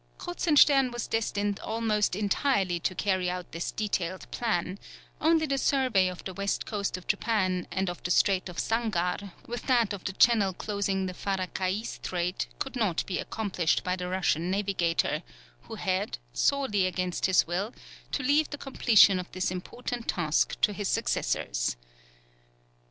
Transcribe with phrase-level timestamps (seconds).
[0.17, 4.79] Kruzenstern was destined almost entirely to carry out this detailed plan,
[5.21, 9.33] only the survey of the western coast of Japan and of the Strait of Sangar,
[9.45, 14.09] with that of the channel closing the Farakaï Strait, could not be accomplished by the
[14.09, 15.21] Russian navigator,
[15.65, 17.71] who had, sorely against his will,
[18.11, 21.77] to leave the completion of this important task to his successors.